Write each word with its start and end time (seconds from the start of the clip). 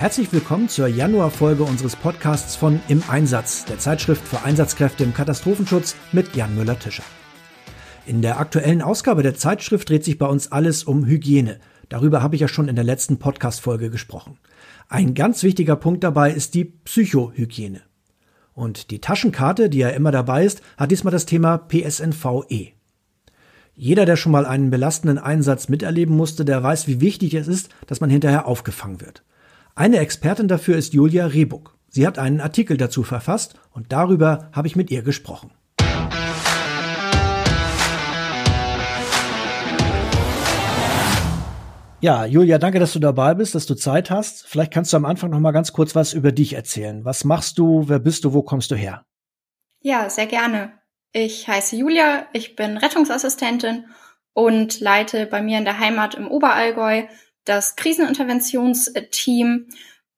Herzlich 0.00 0.32
willkommen 0.32 0.70
zur 0.70 0.86
Januarfolge 0.86 1.62
unseres 1.62 1.94
Podcasts 1.94 2.56
von 2.56 2.80
Im 2.88 3.02
Einsatz, 3.10 3.66
der 3.66 3.78
Zeitschrift 3.78 4.26
für 4.26 4.42
Einsatzkräfte 4.42 5.04
im 5.04 5.12
Katastrophenschutz 5.12 5.94
mit 6.10 6.34
Jan 6.34 6.54
Müller-Tischer. 6.56 7.02
In 8.06 8.22
der 8.22 8.40
aktuellen 8.40 8.80
Ausgabe 8.80 9.22
der 9.22 9.34
Zeitschrift 9.34 9.90
dreht 9.90 10.02
sich 10.02 10.16
bei 10.16 10.24
uns 10.24 10.52
alles 10.52 10.84
um 10.84 11.04
Hygiene. 11.04 11.60
Darüber 11.90 12.22
habe 12.22 12.34
ich 12.34 12.40
ja 12.40 12.48
schon 12.48 12.68
in 12.68 12.76
der 12.76 12.84
letzten 12.84 13.18
Podcast-Folge 13.18 13.90
gesprochen. 13.90 14.38
Ein 14.88 15.12
ganz 15.12 15.42
wichtiger 15.42 15.76
Punkt 15.76 16.02
dabei 16.02 16.32
ist 16.32 16.54
die 16.54 16.64
Psychohygiene. 16.64 17.82
Und 18.54 18.90
die 18.90 19.02
Taschenkarte, 19.02 19.68
die 19.68 19.80
ja 19.80 19.90
immer 19.90 20.12
dabei 20.12 20.46
ist, 20.46 20.62
hat 20.78 20.92
diesmal 20.92 21.12
das 21.12 21.26
Thema 21.26 21.58
PSNVE. 21.58 22.72
Jeder, 23.74 24.06
der 24.06 24.16
schon 24.16 24.32
mal 24.32 24.46
einen 24.46 24.70
belastenden 24.70 25.18
Einsatz 25.18 25.68
miterleben 25.68 26.16
musste, 26.16 26.46
der 26.46 26.62
weiß, 26.62 26.86
wie 26.86 27.02
wichtig 27.02 27.34
es 27.34 27.48
ist, 27.48 27.68
dass 27.86 28.00
man 28.00 28.08
hinterher 28.08 28.46
aufgefangen 28.46 29.02
wird. 29.02 29.24
Eine 29.80 29.96
Expertin 29.96 30.46
dafür 30.46 30.76
ist 30.76 30.92
Julia 30.92 31.24
Rehbuck. 31.24 31.74
Sie 31.88 32.06
hat 32.06 32.18
einen 32.18 32.42
Artikel 32.42 32.76
dazu 32.76 33.02
verfasst 33.02 33.54
und 33.70 33.92
darüber 33.92 34.50
habe 34.52 34.68
ich 34.68 34.76
mit 34.76 34.90
ihr 34.90 35.00
gesprochen. 35.00 35.52
Ja, 42.02 42.26
Julia, 42.26 42.58
danke, 42.58 42.78
dass 42.78 42.92
du 42.92 42.98
dabei 42.98 43.32
bist, 43.32 43.54
dass 43.54 43.64
du 43.64 43.74
Zeit 43.74 44.10
hast. 44.10 44.46
Vielleicht 44.46 44.70
kannst 44.70 44.92
du 44.92 44.98
am 44.98 45.06
Anfang 45.06 45.30
noch 45.30 45.40
mal 45.40 45.52
ganz 45.52 45.72
kurz 45.72 45.94
was 45.94 46.12
über 46.12 46.30
dich 46.30 46.52
erzählen. 46.52 47.06
Was 47.06 47.24
machst 47.24 47.56
du? 47.56 47.88
Wer 47.88 48.00
bist 48.00 48.24
du? 48.26 48.34
Wo 48.34 48.42
kommst 48.42 48.70
du 48.70 48.74
her? 48.74 49.06
Ja, 49.80 50.10
sehr 50.10 50.26
gerne. 50.26 50.72
Ich 51.12 51.48
heiße 51.48 51.76
Julia, 51.76 52.26
ich 52.34 52.54
bin 52.54 52.76
Rettungsassistentin 52.76 53.86
und 54.34 54.78
leite 54.80 55.24
bei 55.24 55.40
mir 55.40 55.56
in 55.56 55.64
der 55.64 55.78
Heimat 55.78 56.16
im 56.16 56.30
Oberallgäu 56.30 57.04
das 57.44 57.76
Kriseninterventionsteam, 57.76 59.68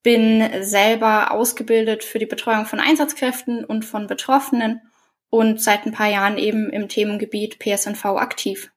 bin 0.03 0.49
selber 0.61 1.31
ausgebildet 1.31 2.03
für 2.03 2.19
die 2.19 2.25
Betreuung 2.25 2.65
von 2.65 2.79
Einsatzkräften 2.79 3.63
und 3.63 3.85
von 3.85 4.07
Betroffenen 4.07 4.81
und 5.29 5.61
seit 5.61 5.85
ein 5.85 5.93
paar 5.93 6.09
Jahren 6.09 6.37
eben 6.37 6.69
im 6.69 6.89
Themengebiet 6.89 7.57
PSNV 7.57 8.05
aktiv. 8.05 8.69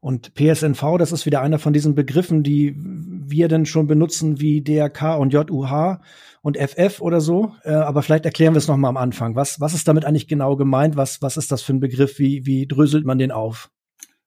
Und 0.00 0.34
PSNV, 0.34 0.98
das 0.98 1.12
ist 1.12 1.26
wieder 1.26 1.40
einer 1.40 1.60
von 1.60 1.72
diesen 1.72 1.94
Begriffen, 1.94 2.42
die 2.42 2.74
wir 2.76 3.46
denn 3.46 3.66
schon 3.66 3.86
benutzen 3.86 4.40
wie 4.40 4.60
DRK 4.60 5.16
und 5.16 5.32
JUH 5.32 6.00
und 6.42 6.58
FF 6.58 7.00
oder 7.00 7.20
so. 7.20 7.54
Äh, 7.62 7.70
aber 7.70 8.02
vielleicht 8.02 8.24
erklären 8.24 8.52
wir 8.52 8.58
es 8.58 8.66
nochmal 8.66 8.88
am 8.88 8.96
Anfang. 8.96 9.36
Was, 9.36 9.60
was 9.60 9.74
ist 9.74 9.86
damit 9.86 10.04
eigentlich 10.04 10.26
genau 10.26 10.56
gemeint? 10.56 10.96
Was, 10.96 11.22
was 11.22 11.36
ist 11.36 11.52
das 11.52 11.62
für 11.62 11.72
ein 11.72 11.80
Begriff? 11.80 12.18
Wie, 12.18 12.44
wie 12.44 12.66
dröselt 12.66 13.06
man 13.06 13.18
den 13.18 13.30
auf? 13.30 13.70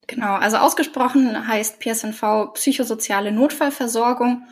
Genau, 0.07 0.35
also 0.35 0.57
ausgesprochen 0.57 1.47
heißt 1.47 1.79
PSNV 1.79 2.53
psychosoziale 2.53 3.31
Notfallversorgung 3.31 4.47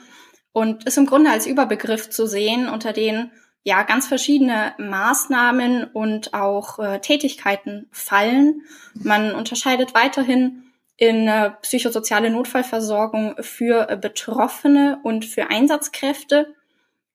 und 0.52 0.86
ist 0.86 0.98
im 0.98 1.06
Grunde 1.06 1.30
als 1.30 1.46
Überbegriff 1.46 2.10
zu 2.10 2.26
sehen, 2.26 2.70
unter 2.70 2.94
denen 2.94 3.32
ja 3.64 3.84
ganz 3.84 4.08
verschiedene 4.08 4.74
Maßnahmen 4.78 5.86
und 5.86 6.34
auch 6.34 6.80
äh, 6.80 7.00
Tätigkeiten 7.00 7.88
fallen. 7.92 8.62
Man 8.94 9.34
unterscheidet 9.34 9.94
weiterhin 9.94 10.64
in 10.98 11.28
äh, 11.28 11.52
psychosoziale 11.62 12.30
Notfallversorgung 12.30 13.36
für 13.40 13.90
äh, 13.90 13.98
Betroffene 13.98 15.00
und 15.04 15.26
für 15.26 15.50
Einsatzkräfte. 15.50 16.54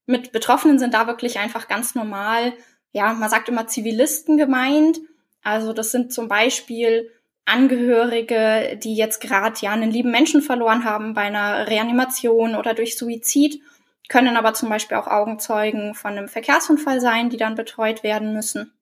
Mit 0.07 0.33
Betroffenen 0.33 0.79
sind 0.79 0.95
da 0.95 1.07
wirklich 1.07 1.39
einfach 1.39 1.69
ganz 1.69 1.95
normal, 1.95 2.55
ja, 2.93 3.13
man 3.13 3.29
sagt 3.29 3.49
immer 3.49 3.67
Zivilisten 3.67 4.39
gemeint. 4.39 4.99
Also 5.43 5.73
das 5.73 5.93
sind 5.93 6.13
zum 6.13 6.29
Beispiel 6.29 7.11
Angehörige, 7.49 8.79
die 8.83 8.95
jetzt 8.95 9.21
gerade 9.21 9.57
ja 9.61 9.73
einen 9.73 9.91
lieben 9.91 10.11
Menschen 10.11 10.43
verloren 10.43 10.85
haben 10.85 11.15
bei 11.15 11.23
einer 11.23 11.69
Reanimation 11.69 12.55
oder 12.55 12.75
durch 12.75 12.97
Suizid, 12.97 13.61
können 14.09 14.37
aber 14.37 14.55
zum 14.55 14.69
Beispiel 14.69 14.97
auch 14.97 15.07
Augenzeugen 15.07 15.95
von 15.95 16.13
einem 16.13 16.29
Verkehrsunfall 16.29 17.01
sein, 17.01 17.31
die 17.31 17.37
dann 17.37 17.55
betreut 17.55 18.03
werden 18.03 18.33
müssen. 18.33 18.73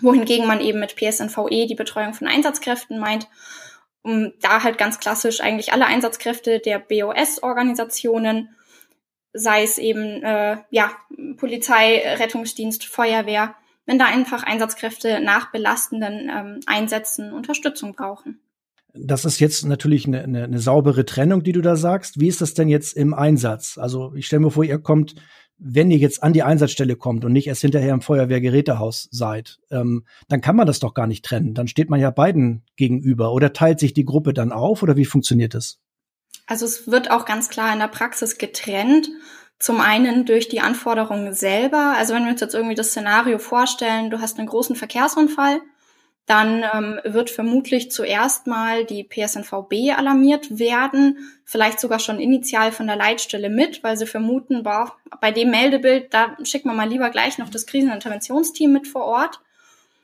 Wohingegen 0.00 0.46
man 0.46 0.60
eben 0.60 0.80
mit 0.80 0.96
PSNVE 0.96 1.66
die 1.66 1.74
Betreuung 1.74 2.14
von 2.14 2.26
Einsatzkräften 2.26 2.98
meint 2.98 3.28
um 4.02 4.32
da 4.40 4.62
halt 4.62 4.78
ganz 4.78 4.98
klassisch 4.98 5.40
eigentlich 5.40 5.72
alle 5.72 5.86
Einsatzkräfte 5.86 6.58
der 6.58 6.78
BOS-Organisationen, 6.80 8.54
sei 9.32 9.62
es 9.62 9.78
eben 9.78 10.22
äh, 10.22 10.58
ja 10.70 10.90
Polizei, 11.36 12.02
Rettungsdienst, 12.18 12.84
Feuerwehr, 12.84 13.54
wenn 13.86 13.98
da 13.98 14.06
einfach 14.06 14.42
Einsatzkräfte 14.42 15.20
nach 15.20 15.50
belastenden 15.50 16.30
ähm, 16.30 16.60
Einsätzen 16.66 17.32
Unterstützung 17.32 17.94
brauchen. 17.94 18.40
Das 18.94 19.24
ist 19.24 19.40
jetzt 19.40 19.64
natürlich 19.64 20.06
eine, 20.06 20.22
eine, 20.22 20.44
eine 20.44 20.58
saubere 20.58 21.06
Trennung, 21.06 21.42
die 21.42 21.52
du 21.52 21.62
da 21.62 21.76
sagst. 21.76 22.20
Wie 22.20 22.28
ist 22.28 22.42
das 22.42 22.52
denn 22.54 22.68
jetzt 22.68 22.94
im 22.94 23.14
Einsatz? 23.14 23.78
Also 23.78 24.12
ich 24.14 24.26
stelle 24.26 24.40
mir 24.40 24.50
vor, 24.50 24.64
ihr 24.64 24.78
kommt 24.78 25.14
wenn 25.64 25.90
ihr 25.90 25.98
jetzt 25.98 26.22
an 26.22 26.32
die 26.32 26.42
Einsatzstelle 26.42 26.96
kommt 26.96 27.24
und 27.24 27.32
nicht 27.32 27.46
erst 27.46 27.60
hinterher 27.60 27.94
im 27.94 28.00
Feuerwehrgerätehaus 28.00 29.08
seid, 29.12 29.60
ähm, 29.70 30.04
dann 30.28 30.40
kann 30.40 30.56
man 30.56 30.66
das 30.66 30.80
doch 30.80 30.92
gar 30.92 31.06
nicht 31.06 31.24
trennen. 31.24 31.54
Dann 31.54 31.68
steht 31.68 31.88
man 31.88 32.00
ja 32.00 32.10
beiden 32.10 32.64
gegenüber. 32.76 33.32
Oder 33.32 33.52
teilt 33.52 33.78
sich 33.78 33.94
die 33.94 34.04
Gruppe 34.04 34.34
dann 34.34 34.50
auf? 34.50 34.82
Oder 34.82 34.96
wie 34.96 35.04
funktioniert 35.04 35.54
das? 35.54 35.78
Also 36.46 36.66
es 36.66 36.88
wird 36.88 37.10
auch 37.10 37.24
ganz 37.24 37.48
klar 37.48 37.72
in 37.72 37.78
der 37.78 37.88
Praxis 37.88 38.38
getrennt. 38.38 39.08
Zum 39.62 39.80
einen 39.80 40.24
durch 40.24 40.48
die 40.48 40.60
Anforderungen 40.60 41.34
selber. 41.34 41.94
Also 41.96 42.14
wenn 42.14 42.24
wir 42.24 42.32
uns 42.32 42.40
jetzt 42.40 42.52
irgendwie 42.52 42.74
das 42.74 42.88
Szenario 42.88 43.38
vorstellen, 43.38 44.10
du 44.10 44.20
hast 44.20 44.36
einen 44.40 44.48
großen 44.48 44.74
Verkehrsunfall, 44.74 45.60
dann 46.26 46.64
ähm, 46.74 46.98
wird 47.04 47.30
vermutlich 47.30 47.92
zuerst 47.92 48.48
mal 48.48 48.84
die 48.84 49.04
PSNVB 49.04 49.96
alarmiert 49.96 50.58
werden, 50.58 51.16
vielleicht 51.44 51.78
sogar 51.78 52.00
schon 52.00 52.18
initial 52.18 52.72
von 52.72 52.88
der 52.88 52.96
Leitstelle 52.96 53.50
mit, 53.50 53.84
weil 53.84 53.96
sie 53.96 54.06
vermuten, 54.06 54.64
boah, 54.64 54.96
bei 55.20 55.30
dem 55.30 55.52
Meldebild, 55.52 56.12
da 56.12 56.36
schicken 56.42 56.68
wir 56.68 56.74
mal 56.74 56.88
lieber 56.88 57.10
gleich 57.10 57.38
noch 57.38 57.48
das 57.48 57.64
Kriseninterventionsteam 57.66 58.72
mit 58.72 58.88
vor 58.88 59.04
Ort. 59.04 59.38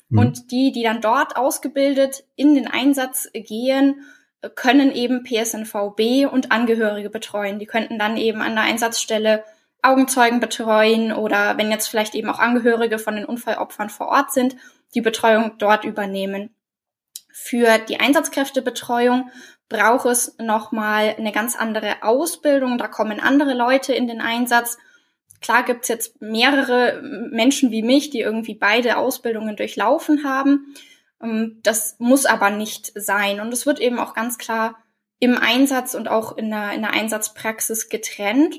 Mhm. 0.09 0.19
Und 0.21 0.53
die, 0.53 0.71
die 0.71 0.85
dann 0.85 1.01
dort 1.01 1.37
ausgebildet 1.37 2.23
in 2.37 2.55
den 2.55 2.69
Einsatz 2.69 3.29
gehen, 3.33 4.07
können 4.55 4.93
eben 4.93 5.25
PSNVB 5.25 6.31
und 6.31 6.53
Angehörige 6.53 7.11
betreuen. 7.11 7.59
Die 7.59 7.67
könnten 7.67 7.99
dann 7.99 8.17
eben 8.17 8.41
an 8.41 8.55
der 8.55 8.65
Einsatzstelle 8.65 9.45
Augenzeugen 9.83 10.41
betreuen 10.41 11.13
oder 11.13 11.57
wenn 11.57 11.71
jetzt 11.71 11.89
vielleicht 11.89 12.15
eben 12.15 12.31
auch 12.31 12.39
Angehörige 12.39 12.99
von 12.99 13.17
den 13.17 13.25
Unfallopfern 13.25 13.91
vor 13.91 14.09
Ort 14.09 14.33
sind, 14.33 14.57
die 14.95 15.01
Betreuung 15.01 15.53
dort 15.59 15.85
übernehmen. 15.85 16.51
Für 17.33 17.79
die 17.79 18.01
Einsatzkräftebetreuung 18.01 19.31
braucht 19.69 20.07
es 20.07 20.37
nochmal 20.39 21.15
eine 21.17 21.33
ganz 21.33 21.57
andere 21.57 22.03
Ausbildung. 22.03 22.79
Da 22.79 22.89
kommen 22.89 23.21
andere 23.21 23.55
Leute 23.55 23.93
in 23.93 24.09
den 24.09 24.21
Einsatz. 24.21 24.79
Klar 25.41 25.63
gibt's 25.63 25.89
jetzt 25.89 26.21
mehrere 26.21 27.01
Menschen 27.03 27.71
wie 27.71 27.83
mich, 27.83 28.11
die 28.11 28.21
irgendwie 28.21 28.55
beide 28.55 28.97
Ausbildungen 28.97 29.57
durchlaufen 29.57 30.25
haben. 30.25 30.75
Ähm, 31.23 31.61
das 31.63 31.97
muss 31.99 32.27
aber 32.27 32.51
nicht 32.51 32.93
sein. 32.95 33.41
Und 33.41 33.53
es 33.53 33.67
wird 33.67 33.81
eben 33.81 33.99
auch 33.99 34.15
ganz 34.15 34.39
klar 34.39 34.77
im 35.21 35.37
Einsatz 35.37 35.95
und 35.95 36.09
auch 36.09 36.37
in 36.37 36.51
der, 36.51 36.73
in 36.73 36.83
der 36.83 36.93
Einsatzpraxis 36.93 37.89
getrennt. 37.89 38.57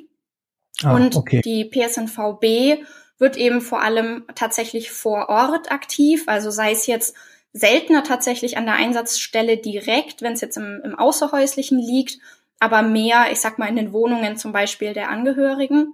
Ah, 0.83 0.95
und 0.95 1.15
okay. 1.15 1.41
die 1.43 1.65
PSNVB 1.65 2.85
wird 3.17 3.37
eben 3.37 3.61
vor 3.61 3.81
allem 3.81 4.25
tatsächlich 4.35 4.91
vor 4.91 5.29
Ort 5.29 5.71
aktiv, 5.71 6.23
also 6.27 6.51
sei 6.51 6.71
es 6.71 6.87
jetzt 6.87 7.15
seltener 7.51 8.03
tatsächlich 8.03 8.57
an 8.57 8.65
der 8.65 8.75
Einsatzstelle 8.75 9.57
direkt, 9.57 10.21
wenn 10.21 10.33
es 10.33 10.41
jetzt 10.41 10.57
im, 10.57 10.81
im 10.83 10.95
Außerhäuslichen 10.97 11.79
liegt, 11.79 12.19
aber 12.59 12.81
mehr, 12.81 13.31
ich 13.31 13.39
sag 13.39 13.59
mal, 13.59 13.67
in 13.67 13.75
den 13.75 13.93
Wohnungen 13.93 14.37
zum 14.37 14.51
Beispiel 14.51 14.93
der 14.93 15.09
Angehörigen, 15.09 15.93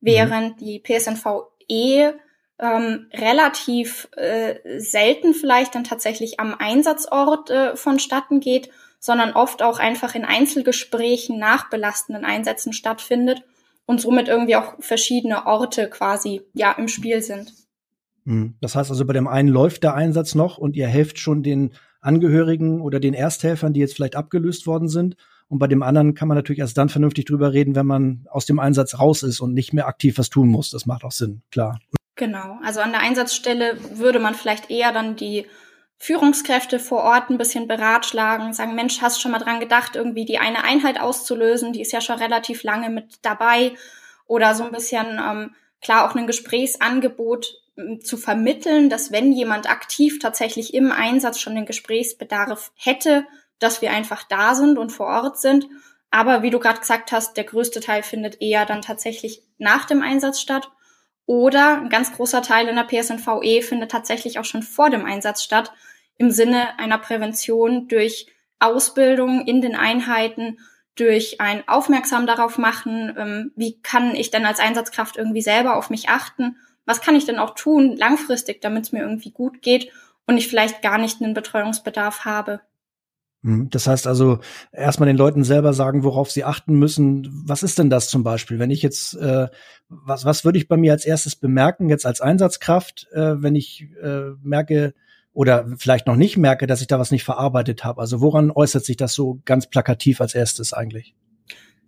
während 0.00 0.60
mhm. 0.60 0.64
die 0.64 0.78
PSNVE 0.78 2.18
ähm, 2.62 3.08
relativ 3.12 4.08
äh, 4.16 4.54
selten 4.78 5.34
vielleicht 5.34 5.74
dann 5.74 5.82
tatsächlich 5.82 6.38
am 6.38 6.54
Einsatzort 6.56 7.50
äh, 7.50 7.76
vonstatten 7.76 8.38
geht, 8.38 8.70
sondern 9.00 9.32
oft 9.32 9.62
auch 9.62 9.80
einfach 9.80 10.14
in 10.14 10.24
Einzelgesprächen 10.24 11.38
nach 11.38 11.68
belastenden 11.70 12.24
Einsätzen 12.24 12.72
stattfindet 12.72 13.42
und 13.84 14.00
somit 14.00 14.28
irgendwie 14.28 14.54
auch 14.54 14.74
verschiedene 14.78 15.44
Orte 15.46 15.90
quasi 15.90 16.42
ja 16.54 16.70
im 16.70 16.86
Spiel 16.86 17.20
sind. 17.20 17.52
Hm. 18.26 18.54
Das 18.60 18.76
heißt 18.76 18.90
also, 18.90 19.04
bei 19.04 19.12
dem 19.12 19.26
einen 19.26 19.48
läuft 19.48 19.82
der 19.82 19.94
Einsatz 19.94 20.36
noch 20.36 20.56
und 20.56 20.76
ihr 20.76 20.86
helft 20.86 21.18
schon 21.18 21.42
den 21.42 21.72
Angehörigen 22.00 22.80
oder 22.80 23.00
den 23.00 23.14
Ersthelfern, 23.14 23.72
die 23.72 23.80
jetzt 23.80 23.96
vielleicht 23.96 24.14
abgelöst 24.14 24.68
worden 24.68 24.88
sind. 24.88 25.16
Und 25.48 25.58
bei 25.58 25.66
dem 25.66 25.82
anderen 25.82 26.14
kann 26.14 26.28
man 26.28 26.36
natürlich 26.36 26.60
erst 26.60 26.78
dann 26.78 26.88
vernünftig 26.88 27.24
drüber 27.24 27.52
reden, 27.52 27.74
wenn 27.74 27.86
man 27.86 28.24
aus 28.30 28.46
dem 28.46 28.60
Einsatz 28.60 29.00
raus 29.00 29.24
ist 29.24 29.40
und 29.40 29.52
nicht 29.52 29.72
mehr 29.72 29.88
aktiv 29.88 30.16
was 30.16 30.30
tun 30.30 30.48
muss. 30.48 30.70
Das 30.70 30.86
macht 30.86 31.02
auch 31.02 31.10
Sinn, 31.10 31.42
klar. 31.50 31.80
Genau. 32.16 32.58
Also 32.62 32.80
an 32.80 32.92
der 32.92 33.00
Einsatzstelle 33.00 33.78
würde 33.98 34.18
man 34.18 34.34
vielleicht 34.34 34.70
eher 34.70 34.92
dann 34.92 35.16
die 35.16 35.46
Führungskräfte 35.98 36.80
vor 36.80 37.04
Ort 37.04 37.30
ein 37.30 37.38
bisschen 37.38 37.68
beratschlagen, 37.68 38.52
sagen, 38.52 38.74
Mensch, 38.74 39.00
hast 39.00 39.20
schon 39.20 39.30
mal 39.30 39.38
dran 39.38 39.60
gedacht, 39.60 39.94
irgendwie 39.94 40.24
die 40.24 40.38
eine 40.38 40.64
Einheit 40.64 41.00
auszulösen, 41.00 41.72
die 41.72 41.80
ist 41.80 41.92
ja 41.92 42.00
schon 42.00 42.18
relativ 42.18 42.64
lange 42.64 42.90
mit 42.90 43.18
dabei 43.22 43.74
oder 44.26 44.54
so 44.54 44.64
ein 44.64 44.72
bisschen 44.72 45.20
ähm, 45.24 45.54
klar 45.80 46.08
auch 46.08 46.14
ein 46.14 46.26
Gesprächsangebot 46.26 47.54
ähm, 47.76 48.00
zu 48.00 48.16
vermitteln, 48.16 48.90
dass 48.90 49.12
wenn 49.12 49.32
jemand 49.32 49.70
aktiv 49.70 50.18
tatsächlich 50.18 50.74
im 50.74 50.90
Einsatz 50.90 51.38
schon 51.38 51.54
den 51.54 51.66
Gesprächsbedarf 51.66 52.72
hätte, 52.74 53.26
dass 53.58 53.80
wir 53.80 53.92
einfach 53.92 54.24
da 54.24 54.54
sind 54.54 54.78
und 54.78 54.90
vor 54.90 55.06
Ort 55.06 55.38
sind. 55.38 55.68
Aber 56.10 56.42
wie 56.42 56.50
du 56.50 56.58
gerade 56.58 56.80
gesagt 56.80 57.12
hast, 57.12 57.36
der 57.36 57.44
größte 57.44 57.80
Teil 57.80 58.02
findet 58.02 58.42
eher 58.42 58.66
dann 58.66 58.82
tatsächlich 58.82 59.42
nach 59.58 59.84
dem 59.84 60.02
Einsatz 60.02 60.40
statt. 60.40 60.68
Oder 61.32 61.78
ein 61.78 61.88
ganz 61.88 62.12
großer 62.12 62.42
Teil 62.42 62.68
in 62.68 62.76
der 62.76 62.84
PSNVE 62.84 63.62
findet 63.62 63.90
tatsächlich 63.90 64.38
auch 64.38 64.44
schon 64.44 64.62
vor 64.62 64.90
dem 64.90 65.06
Einsatz 65.06 65.42
statt, 65.42 65.72
im 66.18 66.30
Sinne 66.30 66.78
einer 66.78 66.98
Prävention 66.98 67.88
durch 67.88 68.26
Ausbildung 68.58 69.46
in 69.46 69.62
den 69.62 69.74
Einheiten, 69.74 70.58
durch 70.94 71.40
ein 71.40 71.66
Aufmerksam 71.66 72.26
darauf 72.26 72.58
machen, 72.58 73.14
ähm, 73.16 73.52
wie 73.56 73.80
kann 73.80 74.14
ich 74.14 74.30
denn 74.30 74.44
als 74.44 74.60
Einsatzkraft 74.60 75.16
irgendwie 75.16 75.40
selber 75.40 75.76
auf 75.76 75.88
mich 75.88 76.10
achten, 76.10 76.58
was 76.84 77.00
kann 77.00 77.16
ich 77.16 77.24
denn 77.24 77.38
auch 77.38 77.54
tun 77.54 77.96
langfristig, 77.96 78.60
damit 78.60 78.84
es 78.84 78.92
mir 78.92 79.00
irgendwie 79.00 79.30
gut 79.30 79.62
geht 79.62 79.90
und 80.26 80.36
ich 80.36 80.48
vielleicht 80.48 80.82
gar 80.82 80.98
nicht 80.98 81.22
einen 81.22 81.32
Betreuungsbedarf 81.32 82.26
habe. 82.26 82.60
Hm, 83.42 83.70
das 83.70 83.86
heißt 83.86 84.06
also, 84.06 84.38
erstmal 84.72 85.08
den 85.08 85.16
Leuten 85.16 85.44
selber 85.44 85.72
sagen, 85.72 86.04
worauf 86.04 86.30
sie 86.30 86.44
achten 86.44 86.74
müssen. 86.74 87.28
Was 87.46 87.62
ist 87.62 87.78
denn 87.78 87.90
das 87.90 88.08
zum 88.08 88.22
Beispiel? 88.22 88.58
Wenn 88.58 88.70
ich 88.70 88.82
jetzt, 88.82 89.14
äh, 89.14 89.48
was, 89.88 90.24
was 90.24 90.44
würde 90.44 90.58
ich 90.58 90.68
bei 90.68 90.76
mir 90.76 90.92
als 90.92 91.04
erstes 91.04 91.34
bemerken, 91.34 91.88
jetzt 91.88 92.06
als 92.06 92.20
Einsatzkraft, 92.20 93.08
äh, 93.12 93.42
wenn 93.42 93.56
ich 93.56 93.88
äh, 94.02 94.30
merke 94.42 94.94
oder 95.32 95.66
vielleicht 95.76 96.06
noch 96.06 96.16
nicht 96.16 96.36
merke, 96.36 96.66
dass 96.66 96.82
ich 96.82 96.86
da 96.86 96.98
was 96.98 97.10
nicht 97.10 97.24
verarbeitet 97.24 97.84
habe? 97.84 98.00
Also 98.00 98.20
woran 98.20 98.50
äußert 98.50 98.84
sich 98.84 98.96
das 98.96 99.14
so 99.14 99.40
ganz 99.44 99.66
plakativ 99.66 100.20
als 100.20 100.34
erstes 100.34 100.72
eigentlich? 100.72 101.14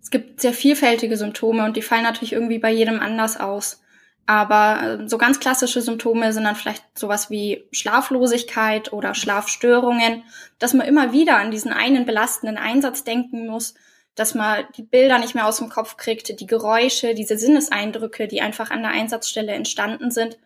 Es 0.01 0.11
gibt 0.11 0.41
sehr 0.41 0.53
vielfältige 0.53 1.15
Symptome 1.17 1.63
und 1.65 1.77
die 1.77 1.81
fallen 1.81 2.03
natürlich 2.03 2.33
irgendwie 2.33 2.59
bei 2.59 2.71
jedem 2.71 2.99
anders 2.99 3.39
aus. 3.39 3.81
Aber 4.25 4.99
äh, 5.01 5.07
so 5.07 5.17
ganz 5.17 5.39
klassische 5.39 5.81
Symptome 5.81 6.33
sind 6.33 6.45
dann 6.45 6.55
vielleicht 6.55 6.83
sowas 6.97 7.29
wie 7.29 7.65
Schlaflosigkeit 7.71 8.91
oder 8.91 9.13
Schlafstörungen, 9.13 10.23
dass 10.59 10.73
man 10.73 10.87
immer 10.87 11.11
wieder 11.11 11.37
an 11.37 11.51
diesen 11.51 11.71
einen 11.71 12.05
belastenden 12.05 12.57
Einsatz 12.57 13.03
denken 13.03 13.47
muss, 13.47 13.75
dass 14.15 14.33
man 14.33 14.65
die 14.77 14.83
Bilder 14.83 15.19
nicht 15.19 15.35
mehr 15.35 15.45
aus 15.45 15.57
dem 15.57 15.69
Kopf 15.69 15.97
kriegt, 15.97 16.39
die 16.39 16.47
Geräusche, 16.47 17.13
diese 17.13 17.37
Sinneseindrücke, 17.37 18.27
die 18.27 18.41
einfach 18.41 18.71
an 18.71 18.81
der 18.81 18.91
Einsatzstelle 18.91 19.51
entstanden 19.51 20.09
sind, 20.09 20.37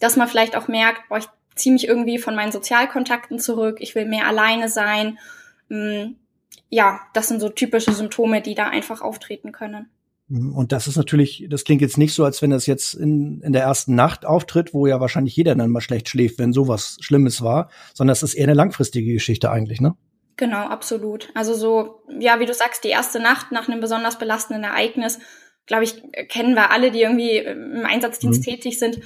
dass 0.00 0.16
man 0.16 0.28
vielleicht 0.28 0.56
auch 0.56 0.68
merkt, 0.68 1.08
boah, 1.08 1.18
ich 1.18 1.28
ziehe 1.54 1.72
mich 1.72 1.88
irgendwie 1.88 2.18
von 2.18 2.34
meinen 2.34 2.52
Sozialkontakten 2.52 3.38
zurück, 3.38 3.78
ich 3.80 3.94
will 3.94 4.04
mehr 4.04 4.26
alleine 4.26 4.68
sein. 4.68 5.18
Mm, 5.68 6.16
ja, 6.68 7.00
das 7.14 7.28
sind 7.28 7.40
so 7.40 7.48
typische 7.48 7.92
Symptome, 7.92 8.42
die 8.42 8.54
da 8.54 8.68
einfach 8.68 9.00
auftreten 9.00 9.52
können. 9.52 9.88
Und 10.28 10.72
das 10.72 10.88
ist 10.88 10.96
natürlich, 10.96 11.46
das 11.48 11.62
klingt 11.62 11.82
jetzt 11.82 11.98
nicht 11.98 12.12
so, 12.12 12.24
als 12.24 12.42
wenn 12.42 12.50
das 12.50 12.66
jetzt 12.66 12.94
in, 12.94 13.40
in 13.42 13.52
der 13.52 13.62
ersten 13.62 13.94
Nacht 13.94 14.26
auftritt, 14.26 14.74
wo 14.74 14.86
ja 14.86 15.00
wahrscheinlich 15.00 15.36
jeder 15.36 15.54
dann 15.54 15.70
mal 15.70 15.80
schlecht 15.80 16.08
schläft, 16.08 16.40
wenn 16.40 16.52
sowas 16.52 16.96
Schlimmes 17.00 17.42
war, 17.42 17.70
sondern 17.94 18.12
es 18.12 18.24
ist 18.24 18.34
eher 18.34 18.44
eine 18.44 18.54
langfristige 18.54 19.12
Geschichte 19.12 19.50
eigentlich, 19.50 19.80
ne? 19.80 19.94
Genau, 20.36 20.66
absolut. 20.66 21.30
Also 21.34 21.54
so, 21.54 22.02
ja, 22.18 22.40
wie 22.40 22.46
du 22.46 22.52
sagst, 22.52 22.84
die 22.84 22.88
erste 22.88 23.20
Nacht 23.20 23.52
nach 23.52 23.68
einem 23.68 23.80
besonders 23.80 24.18
belastenden 24.18 24.64
Ereignis, 24.64 25.18
glaube 25.66 25.84
ich, 25.84 26.02
kennen 26.28 26.54
wir 26.54 26.70
alle, 26.72 26.90
die 26.90 27.02
irgendwie 27.02 27.38
im 27.38 27.86
Einsatzdienst 27.86 28.40
mhm. 28.40 28.44
tätig 28.44 28.78
sind. 28.78 29.00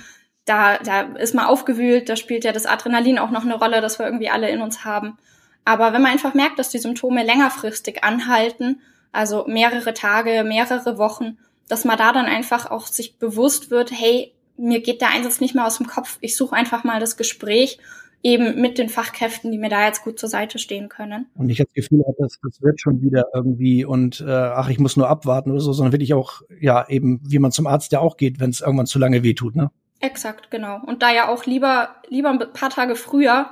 Da, 0.47 0.79
da 0.79 1.03
ist 1.17 1.35
man 1.35 1.47
aufgewühlt, 1.47 2.09
da 2.09 2.17
spielt 2.17 2.45
ja 2.45 2.53
das 2.53 2.67
Adrenalin 2.67 3.19
auch 3.19 3.31
noch 3.31 3.45
eine 3.45 3.57
Rolle, 3.57 3.81
das 3.81 3.99
wir 3.99 4.07
irgendwie 4.07 4.31
alle 4.31 4.51
in 4.51 4.61
uns 4.61 4.85
haben. 4.85 5.19
Aber 5.65 5.93
wenn 5.93 6.03
man 6.03 6.13
einfach 6.13 6.35
merkt, 6.35 6.59
dass 6.59 6.71
die 6.71 6.79
Symptome 6.79 7.23
längerfristig 7.23 8.03
anhalten, 8.03 8.81
also 9.13 9.45
mehrere 9.47 9.95
Tage, 9.95 10.45
mehrere 10.45 10.99
Wochen, 10.99 11.39
dass 11.69 11.85
man 11.85 11.99
da 11.99 12.13
dann 12.13 12.27
einfach 12.27 12.71
auch 12.71 12.87
sich 12.87 13.19
bewusst 13.19 13.71
wird, 13.71 13.91
hey, 13.93 14.33
mir 14.57 14.81
geht 14.81 15.01
der 15.01 15.11
Einsatz 15.11 15.41
nicht 15.41 15.55
mehr 15.55 15.67
aus 15.67 15.79
dem 15.79 15.87
Kopf, 15.87 16.19
ich 16.21 16.37
suche 16.37 16.55
einfach 16.55 16.85
mal 16.85 17.01
das 17.01 17.17
Gespräch 17.17 17.79
eben 18.23 18.61
mit 18.61 18.79
den 18.79 18.89
Fachkräften, 18.89 19.51
die 19.51 19.59
mir 19.59 19.71
da 19.71 19.87
jetzt 19.87 20.05
gut 20.05 20.19
zur 20.19 20.29
Seite 20.29 20.59
stehen 20.59 20.89
können. 20.89 21.27
Und 21.35 21.49
ich 21.49 21.59
habe 21.59 21.71
das 21.75 21.85
Gefühl, 21.85 22.05
das, 22.19 22.39
das 22.43 22.61
wird 22.61 22.81
schon 22.81 23.01
wieder 23.01 23.29
irgendwie 23.33 23.85
und 23.85 24.21
äh, 24.21 24.31
ach, 24.31 24.69
ich 24.69 24.79
muss 24.79 24.97
nur 24.97 25.09
abwarten 25.09 25.51
oder 25.51 25.61
so, 25.61 25.73
sondern 25.73 25.93
will 25.93 26.03
ich 26.03 26.13
auch, 26.13 26.43
ja, 26.61 26.87
eben, 26.89 27.21
wie 27.25 27.39
man 27.39 27.53
zum 27.53 27.67
Arzt 27.67 27.93
ja 27.93 28.01
auch 28.01 28.17
geht, 28.17 28.41
wenn 28.41 28.51
es 28.51 28.61
irgendwann 28.61 28.87
zu 28.87 28.99
lange 28.99 29.23
wehtut, 29.23 29.57
ne? 29.57 29.71
Exakt, 30.01 30.51
genau. 30.51 30.81
Und 30.87 31.03
da 31.03 31.13
ja 31.13 31.29
auch 31.29 31.45
lieber, 31.45 31.91
lieber 32.09 32.31
ein 32.31 32.39
paar 32.39 32.71
Tage 32.71 32.97
früher 32.97 33.51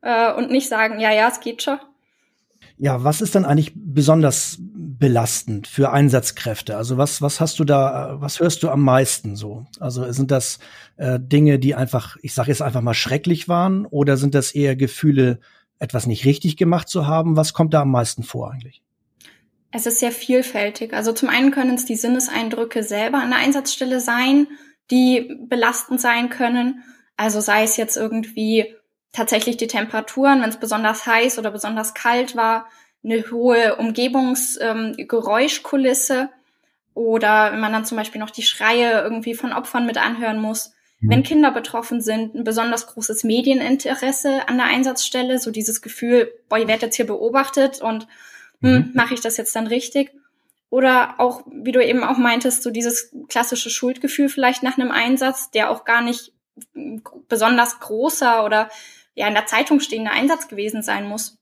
äh, 0.00 0.32
und 0.32 0.50
nicht 0.50 0.68
sagen, 0.68 1.00
ja, 1.00 1.12
ja, 1.12 1.28
es 1.28 1.40
geht 1.40 1.62
schon. 1.62 1.78
Ja, 2.82 3.04
was 3.04 3.20
ist 3.20 3.36
dann 3.36 3.44
eigentlich 3.44 3.74
besonders 3.76 4.58
belastend 4.58 5.68
für 5.68 5.92
Einsatzkräfte? 5.92 6.76
Also 6.76 6.96
was, 6.98 7.22
was 7.22 7.38
hast 7.38 7.60
du 7.60 7.64
da, 7.64 8.16
was 8.18 8.40
hörst 8.40 8.64
du 8.64 8.70
am 8.70 8.82
meisten 8.82 9.36
so? 9.36 9.66
Also 9.78 10.10
sind 10.10 10.32
das 10.32 10.58
äh, 10.96 11.20
Dinge, 11.20 11.60
die 11.60 11.76
einfach, 11.76 12.16
ich 12.22 12.34
sage 12.34 12.48
jetzt 12.48 12.60
einfach 12.60 12.80
mal 12.80 12.92
schrecklich 12.92 13.48
waren, 13.48 13.86
oder 13.86 14.16
sind 14.16 14.34
das 14.34 14.50
eher 14.50 14.74
Gefühle, 14.74 15.38
etwas 15.78 16.08
nicht 16.08 16.24
richtig 16.24 16.56
gemacht 16.56 16.88
zu 16.88 17.06
haben? 17.06 17.36
Was 17.36 17.52
kommt 17.52 17.72
da 17.72 17.82
am 17.82 17.92
meisten 17.92 18.24
vor 18.24 18.50
eigentlich? 18.50 18.82
Es 19.70 19.86
ist 19.86 20.00
sehr 20.00 20.10
vielfältig. 20.10 20.92
Also 20.92 21.12
zum 21.12 21.28
einen 21.28 21.52
können 21.52 21.76
es 21.76 21.84
die 21.84 21.94
Sinneseindrücke 21.94 22.82
selber 22.82 23.18
an 23.18 23.30
der 23.30 23.38
Einsatzstelle 23.38 24.00
sein, 24.00 24.48
die 24.90 25.38
belastend 25.48 26.00
sein 26.00 26.30
können. 26.30 26.82
Also 27.16 27.38
sei 27.38 27.62
es 27.62 27.76
jetzt 27.76 27.96
irgendwie 27.96 28.74
tatsächlich 29.12 29.58
die 29.58 29.68
Temperaturen, 29.68 30.42
wenn 30.42 30.48
es 30.48 30.58
besonders 30.58 31.06
heiß 31.06 31.38
oder 31.38 31.50
besonders 31.50 31.92
kalt 31.94 32.34
war, 32.34 32.66
eine 33.04 33.30
hohe 33.30 33.76
Umgebungsgeräuschkulisse 33.76 36.14
ähm, 36.14 36.28
oder 36.94 37.52
wenn 37.52 37.60
man 37.60 37.72
dann 37.72 37.84
zum 37.84 37.96
Beispiel 37.96 38.20
noch 38.20 38.30
die 38.30 38.42
Schreie 38.42 39.02
irgendwie 39.02 39.34
von 39.34 39.52
Opfern 39.52 39.86
mit 39.86 39.98
anhören 39.98 40.40
muss. 40.40 40.72
Mhm. 41.00 41.10
Wenn 41.10 41.24
Kinder 41.24 41.50
betroffen 41.50 42.00
sind, 42.00 42.34
ein 42.34 42.44
besonders 42.44 42.86
großes 42.86 43.24
Medieninteresse 43.24 44.48
an 44.48 44.56
der 44.56 44.66
Einsatzstelle, 44.66 45.38
so 45.38 45.50
dieses 45.50 45.82
Gefühl, 45.82 46.32
boah, 46.48 46.58
ihr 46.58 46.68
werdet 46.68 46.82
jetzt 46.82 46.96
hier 46.96 47.06
beobachtet 47.06 47.82
und 47.82 48.06
hm, 48.60 48.72
mhm. 48.72 48.90
mache 48.94 49.14
ich 49.14 49.20
das 49.20 49.36
jetzt 49.36 49.56
dann 49.56 49.66
richtig? 49.66 50.12
Oder 50.70 51.16
auch, 51.18 51.42
wie 51.46 51.72
du 51.72 51.84
eben 51.84 52.04
auch 52.04 52.16
meintest, 52.16 52.62
so 52.62 52.70
dieses 52.70 53.12
klassische 53.28 53.68
Schuldgefühl 53.68 54.30
vielleicht 54.30 54.62
nach 54.62 54.78
einem 54.78 54.90
Einsatz, 54.90 55.50
der 55.50 55.70
auch 55.70 55.84
gar 55.84 56.00
nicht 56.00 56.32
besonders 57.28 57.80
großer 57.80 58.44
oder 58.44 58.70
ja 59.14 59.26
in 59.28 59.34
der 59.34 59.46
Zeitung 59.46 59.80
stehender 59.80 60.12
Einsatz 60.12 60.48
gewesen 60.48 60.82
sein 60.82 61.06
muss. 61.06 61.38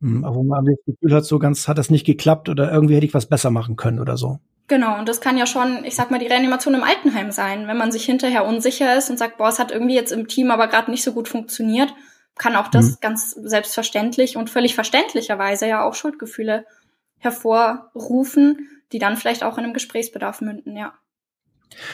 Hm, 0.00 0.24
aber 0.24 0.36
wo 0.36 0.42
man 0.42 0.64
das 0.64 0.78
Gefühl 0.86 1.14
hat, 1.14 1.24
so 1.24 1.38
ganz 1.38 1.68
hat 1.68 1.78
das 1.78 1.90
nicht 1.90 2.06
geklappt 2.06 2.48
oder 2.48 2.72
irgendwie 2.72 2.94
hätte 2.96 3.06
ich 3.06 3.14
was 3.14 3.26
besser 3.26 3.50
machen 3.50 3.76
können 3.76 3.98
oder 3.98 4.16
so. 4.16 4.38
Genau, 4.68 4.98
und 4.98 5.08
das 5.08 5.22
kann 5.22 5.38
ja 5.38 5.46
schon, 5.46 5.84
ich 5.84 5.94
sag 5.94 6.10
mal, 6.10 6.18
die 6.18 6.26
Reanimation 6.26 6.74
im 6.74 6.82
Altenheim 6.82 7.30
sein. 7.32 7.66
Wenn 7.66 7.78
man 7.78 7.90
sich 7.90 8.04
hinterher 8.04 8.46
unsicher 8.46 8.96
ist 8.96 9.08
und 9.08 9.18
sagt, 9.18 9.38
boah, 9.38 9.48
es 9.48 9.58
hat 9.58 9.72
irgendwie 9.72 9.94
jetzt 9.94 10.12
im 10.12 10.28
Team 10.28 10.50
aber 10.50 10.68
gerade 10.68 10.90
nicht 10.90 11.02
so 11.02 11.12
gut 11.12 11.26
funktioniert, 11.26 11.94
kann 12.36 12.54
auch 12.54 12.68
das 12.68 12.90
mhm. 12.90 12.96
ganz 13.00 13.30
selbstverständlich 13.30 14.36
und 14.36 14.50
völlig 14.50 14.74
verständlicherweise 14.74 15.66
ja 15.66 15.82
auch 15.82 15.94
Schuldgefühle 15.94 16.66
hervorrufen, 17.16 18.68
die 18.92 18.98
dann 18.98 19.16
vielleicht 19.16 19.42
auch 19.42 19.58
in 19.58 19.64
einem 19.64 19.74
Gesprächsbedarf 19.74 20.40
münden, 20.42 20.76
ja. 20.76 20.92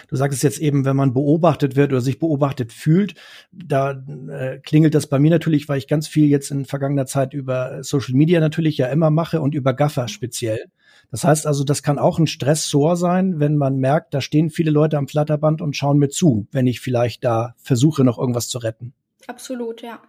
Du 0.09 0.17
sagst 0.17 0.37
es 0.37 0.43
jetzt 0.43 0.59
eben, 0.59 0.85
wenn 0.85 0.97
man 0.97 1.15
beobachtet 1.15 1.77
wird 1.77 1.93
oder 1.93 2.01
sich 2.01 2.19
beobachtet 2.19 2.73
fühlt, 2.73 3.15
da 3.53 4.03
äh, 4.31 4.59
klingelt 4.59 4.95
das 4.95 5.07
bei 5.07 5.19
mir 5.19 5.31
natürlich, 5.31 5.69
weil 5.69 5.79
ich 5.79 5.89
ganz 5.89 6.09
viel 6.09 6.27
jetzt 6.27 6.51
in 6.51 6.65
vergangener 6.65 7.07
Zeit 7.07 7.35
über 7.35 7.83
Social 7.83 8.15
Media 8.15 8.41
natürlich 8.41 8.79
ja 8.79 8.87
immer 8.87 9.11
mache 9.11 9.41
und 9.41 9.55
über 9.55 9.75
Gaffer 9.75 10.09
speziell. 10.09 10.71
Das 11.11 11.25
heißt 11.25 11.47
also, 11.47 11.65
das 11.65 11.83
kann 11.83 11.99
auch 11.99 12.19
ein 12.19 12.27
Stressor 12.27 12.97
sein, 12.97 13.39
wenn 13.39 13.57
man 13.57 13.77
merkt, 13.77 14.15
da 14.15 14.21
stehen 14.21 14.51
viele 14.51 14.71
Leute 14.71 14.99
am 14.99 15.09
Flatterband 15.09 15.61
und 15.61 15.77
schauen 15.77 15.99
mir 15.99 16.09
zu, 16.09 16.47
wenn 16.51 16.67
ich 16.67 16.81
vielleicht 16.81 17.25
da 17.25 17.55
versuche, 17.59 18.05
noch 18.05 18.19
irgendwas 18.19 18.49
zu 18.49 18.59
retten. 18.59 18.95
Absolut, 19.27 19.83
ja. 19.83 20.01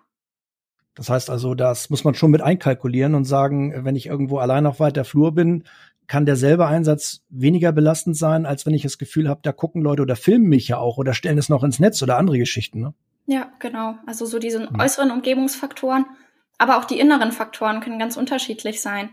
Das 0.96 1.10
heißt 1.10 1.30
also, 1.30 1.56
das 1.56 1.90
muss 1.90 2.04
man 2.04 2.16
schon 2.16 2.32
mit 2.32 2.42
einkalkulieren 2.42 3.16
und 3.16 3.26
sagen, 3.26 3.84
wenn 3.84 3.96
ich 3.96 4.08
irgendwo 4.08 4.38
allein 4.38 4.66
auf 4.66 4.80
weiter 4.80 5.04
Flur 5.04 5.34
bin, 5.34 5.66
kann 6.08 6.26
derselbe 6.26 6.68
Einsatz 6.68 7.22
weniger 7.30 7.72
belastend 7.72 8.16
sein, 8.16 8.46
als 8.46 8.66
wenn 8.66 8.74
ich 8.74 8.84
das 8.84 8.98
Gefühl 8.98 9.28
habe, 9.28 9.42
da 9.44 9.52
gucken 9.52 9.82
Leute 9.82 10.02
oder 10.02 10.16
filmen 10.16 10.48
mich 10.48 10.68
ja 10.68 10.78
auch 10.78 10.98
oder 10.98 11.14
stellen 11.14 11.38
es 11.38 11.50
noch 11.50 11.64
ins 11.64 11.80
Netz 11.80 12.02
oder 12.02 12.18
andere 12.18 12.38
Geschichten. 12.38 12.80
Ne? 12.80 12.94
Ja, 13.26 13.52
genau. 13.60 13.96
Also 14.06 14.26
so 14.26 14.40
diese 14.40 14.70
äußeren 14.80 15.12
Umgebungsfaktoren, 15.12 16.06
aber 16.58 16.78
auch 16.78 16.86
die 16.86 17.00
inneren 17.00 17.32
Faktoren 17.32 17.82
können 17.82 18.00
ganz 18.00 18.18
unterschiedlich 18.18 18.82
sein. 18.82 19.10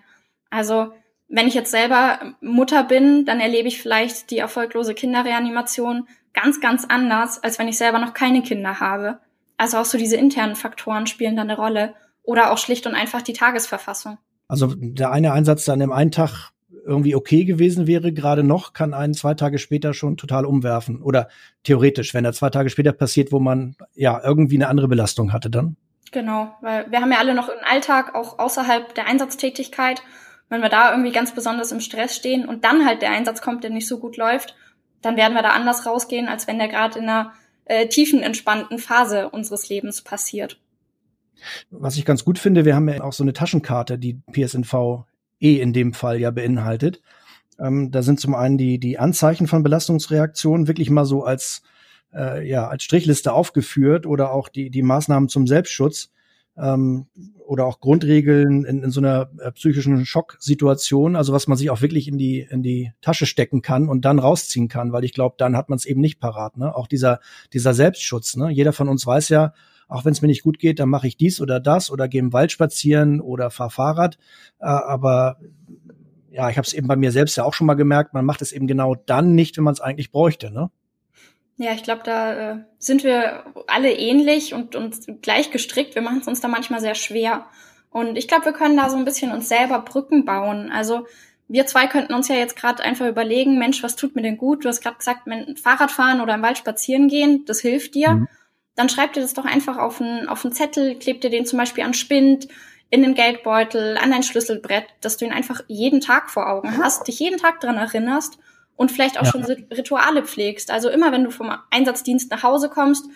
Also 0.51 0.93
wenn 1.29 1.49
ich 1.49 1.55
jetzt 1.55 1.71
selber 1.71 2.35
Mutter 2.41 2.85
bin, 2.85 3.25
dann 3.25 3.41
erlebe 3.41 3.69
ich 3.69 3.81
vielleicht 3.81 4.31
die 4.31 4.39
erfolglose 4.39 4.95
Kinderreanimation 4.95 6.07
ganz, 6.35 6.61
ganz 6.61 6.85
anders, 6.85 7.43
als 7.43 7.59
wenn 7.59 7.69
ich 7.69 7.79
selber 7.79 7.99
noch 7.99 8.13
keine 8.13 8.43
Kinder 8.43 8.81
habe. 8.81 9.19
Also 9.57 9.79
auch 9.79 9.85
so 9.85 9.99
diese 9.99 10.17
internen 10.17 10.57
Faktoren 10.57 11.07
spielen 11.07 11.37
da 11.37 11.43
eine 11.43 11.57
Rolle. 11.57 11.95
Oder 12.25 12.53
auch 12.53 12.59
schlicht 12.59 12.87
und 12.87 12.95
einfach 12.95 13.23
die 13.23 13.33
Tagesverfassung. 13.33 14.19
Also 14.47 14.73
der 14.77 15.11
eine 15.11 15.33
Einsatz 15.33 15.65
dann 15.65 15.81
im 15.81 15.93
einen 15.93 16.13
Tag 16.13 16.53
irgendwie 16.85 17.15
okay 17.15 17.45
gewesen 17.45 17.87
wäre, 17.87 18.13
gerade 18.13 18.43
noch, 18.43 18.73
kann 18.73 18.95
einen 18.95 19.15
zwei 19.15 19.35
Tage 19.35 19.59
später 19.59 19.95
schon 19.95 20.17
total 20.17 20.45
umwerfen. 20.45 21.03
Oder 21.03 21.29
theoretisch, 21.63 22.15
wenn 22.15 22.25
er 22.25 22.33
zwei 22.33 22.51
Tage 22.51 22.71
später 22.71 22.93
passiert, 22.93 23.33
wo 23.33 23.39
man 23.39 23.77
ja 23.95 24.21
irgendwie 24.23 24.57
eine 24.57 24.69
andere 24.69 24.89
Belastung 24.89 25.33
hatte 25.33 25.51
dann. 25.51 25.77
Genau, 26.11 26.55
weil 26.61 26.91
wir 26.91 27.01
haben 27.01 27.11
ja 27.11 27.19
alle 27.19 27.35
noch 27.35 27.49
einen 27.49 27.65
Alltag, 27.65 28.15
auch 28.15 28.39
außerhalb 28.39 28.95
der 28.95 29.07
Einsatztätigkeit. 29.07 30.03
Wenn 30.49 30.61
wir 30.61 30.69
da 30.69 30.91
irgendwie 30.91 31.13
ganz 31.13 31.35
besonders 31.35 31.73
im 31.73 31.81
Stress 31.81 32.15
stehen 32.15 32.47
und 32.47 32.65
dann 32.65 32.85
halt 32.85 33.01
der 33.01 33.13
Einsatz 33.13 33.41
kommt, 33.41 33.65
der 33.65 33.71
nicht 33.71 33.89
so 33.89 33.99
gut 33.99 34.19
läuft, 34.19 34.55
dann 35.01 35.17
werden 35.17 35.35
wir 35.35 35.43
da 35.43 35.51
anders 35.51 35.87
rausgehen, 35.87 36.29
als 36.29 36.47
wenn 36.47 36.59
der 36.59 36.69
gerade 36.69 36.99
in 36.99 37.09
einer 37.09 37.33
äh, 37.65 37.87
tiefen, 37.89 38.23
entspannten 38.23 38.79
Phase 38.79 39.31
unseres 39.31 39.69
Lebens 39.69 40.03
passiert. 40.03 40.61
Was 41.71 41.97
ich 41.97 42.05
ganz 42.05 42.25
gut 42.25 42.39
finde, 42.39 42.65
wir 42.65 42.77
haben 42.77 42.89
ja 42.89 43.03
auch 43.03 43.13
so 43.13 43.25
eine 43.25 43.33
Taschenkarte, 43.33 43.99
die 43.99 44.21
PSNV 44.33 45.05
in 45.39 45.73
dem 45.73 45.93
Fall 45.93 46.21
ja 46.21 46.31
beinhaltet. 46.31 47.03
Ähm, 47.59 47.91
da 47.91 48.03
sind 48.03 48.21
zum 48.21 48.35
einen 48.35 48.59
die, 48.59 48.79
die 48.79 48.99
Anzeichen 48.99 49.47
von 49.47 49.63
Belastungsreaktionen 49.63 50.69
wirklich 50.69 50.89
mal 50.89 51.05
so 51.05 51.25
als, 51.25 51.63
äh, 52.15 52.49
ja, 52.49 52.69
als 52.69 52.85
Strichliste 52.85 53.33
aufgeführt 53.33 54.07
oder 54.07 54.33
auch 54.33 54.49
die, 54.49 54.71
die 54.71 54.83
Maßnahmen 54.83 55.29
zum 55.29 55.47
Selbstschutz 55.47 56.13
ähm, 56.57 57.07
oder 57.47 57.67
auch 57.67 57.81
Grundregeln 57.81 58.65
in, 58.65 58.83
in 58.83 58.91
so 58.91 59.01
einer 59.01 59.31
äh, 59.39 59.53
psychischen 59.53 60.05
Schocksituation, 60.05 61.17
also 61.17 61.33
was 61.33 61.49
man 61.49 61.59
sich 61.59 61.71
auch 61.71 61.81
wirklich 61.81 62.09
in 62.09 62.19
die, 62.19 62.41
in 62.41 62.63
die 62.63 62.93
Tasche 63.01 63.27
stecken 63.27 63.63
kann 63.63 63.89
und 63.89 64.05
dann 64.05 64.19
rausziehen 64.19 64.69
kann, 64.69 64.93
weil 64.93 65.05
ich 65.05 65.13
glaube, 65.13 65.35
dann 65.39 65.57
hat 65.57 65.69
man 65.69 65.77
es 65.77 65.85
eben 65.85 66.01
nicht 66.01 66.21
parat. 66.21 66.57
Ne? 66.57 66.75
Auch 66.75 66.87
dieser, 66.87 67.21
dieser 67.53 67.75
Selbstschutz. 67.75 68.37
Ne? 68.37 68.51
Jeder 68.51 68.73
von 68.73 68.89
uns 68.89 69.07
weiß 69.07 69.29
ja, 69.31 69.53
auch 69.89 70.05
wenn 70.05 70.13
es 70.13 70.23
mir 70.23 70.29
nicht 70.29 70.43
gut 70.43 70.59
geht, 70.59 70.79
dann 70.79 70.89
mache 70.89 71.07
ich 71.07 71.17
dies 71.17 71.41
oder 71.41 71.61
das 71.61 71.91
oder 71.91 72.09
gehe 72.09 72.21
im 72.21 72.33
Wald 72.33 72.53
spazieren 72.53 73.21
oder 73.21 73.51
fahr 73.51 73.71
Fahrrad. 73.71 74.17
Äh, 74.59 74.67
aber 74.67 75.39
ja, 76.31 76.49
ich 76.49 76.57
habe 76.57 76.67
es 76.67 76.73
eben 76.73 76.89
bei 76.89 76.97
mir 76.97 77.13
selbst 77.13 77.37
ja 77.37 77.45
auch 77.45 77.53
schon 77.53 77.67
mal 77.67 77.75
gemerkt, 77.75 78.15
man 78.15 78.25
macht 78.25 78.41
es 78.41 78.53
eben 78.53 78.67
genau 78.67 78.95
dann 78.95 79.35
nicht, 79.35 79.57
wenn 79.57 79.65
man 79.65 79.75
es 79.75 79.81
eigentlich 79.81 80.11
bräuchte. 80.11 80.51
Ne? 80.51 80.71
Ja, 81.57 81.73
ich 81.73 81.83
glaube, 81.83 82.03
da 82.05 82.33
äh, 82.33 82.57
sind 82.79 83.05
wir 83.05 83.45
alle 83.67 83.93
ähnlich 83.93 84.55
und, 84.55 84.75
und 84.75 85.23
gleich 85.23 85.51
gestrickt. 85.51 85.95
Wir 85.95 86.03
machen 86.03 86.21
es 86.21 86.27
uns 86.27 86.41
da 86.41 86.49
manchmal 86.49 86.81
sehr 86.81 86.95
schwer. 86.95 87.47
Und 87.91 88.17
ich 88.17 88.27
glaube, 88.27 88.47
wir 88.47 88.53
können 88.53 88.77
da 88.77 88.89
so 88.89 88.97
ein 88.97 89.05
bisschen 89.05 89.33
uns 89.33 89.49
selber 89.49 89.79
Brücken 89.81 90.25
bauen. 90.25 90.73
Also 90.73 91.07
wir 91.49 91.67
zwei 91.67 91.87
könnten 91.87 92.15
uns 92.15 92.29
ja 92.29 92.37
jetzt 92.37 92.57
gerade 92.57 92.83
einfach 92.83 93.07
überlegen, 93.07 93.59
Mensch, 93.59 93.83
was 93.83 93.97
tut 93.97 94.17
mir 94.17 94.23
denn 94.23 94.39
gut? 94.39 94.65
Du 94.65 94.69
hast 94.69 94.81
gerade 94.81 94.97
gesagt, 94.97 95.29
Fahrrad 95.63 95.91
fahren 95.91 96.23
oder 96.23 96.35
im 96.35 96.43
Wald 96.43 96.57
spazieren 96.57 97.09
gehen, 97.09 97.45
das 97.45 97.61
hilft 97.61 97.95
dir. 97.95 98.11
Mhm. 98.13 98.29
Dann 98.75 98.89
schreib 98.89 99.13
dir 99.13 99.21
das 99.21 99.35
doch 99.35 99.45
einfach 99.45 99.77
auf 99.77 100.01
einen, 100.01 100.29
auf 100.29 100.45
einen 100.45 100.55
Zettel, 100.55 100.99
kleb 100.99 101.21
dir 101.21 101.29
den 101.29 101.45
zum 101.45 101.59
Beispiel 101.59 101.85
an 101.85 101.93
Spind, 101.93 102.49
in 102.89 103.03
den 103.03 103.15
Geldbeutel, 103.15 103.99
an 103.99 104.11
dein 104.11 104.23
Schlüsselbrett, 104.23 104.85
dass 105.01 105.19
du 105.19 105.27
ihn 105.27 105.33
einfach 105.33 105.63
jeden 105.67 106.01
Tag 106.01 106.31
vor 106.31 106.49
Augen 106.49 106.79
hast, 106.79 107.09
dich 107.09 107.19
jeden 107.19 107.39
Tag 107.39 107.61
dran 107.61 107.77
erinnerst 107.77 108.39
und 108.77 108.91
vielleicht 108.91 109.19
auch 109.19 109.25
ja. 109.25 109.31
schon 109.31 109.45
Rituale 109.45 110.25
pflegst. 110.25 110.71
Also 110.71 110.89
immer, 110.89 111.13
wenn 111.13 111.25
du 111.25 111.31
vom 111.31 111.53
Einsatzdienst 111.71 112.31
nach 112.31 112.43
Hause 112.43 112.69
kommst, 112.69 113.07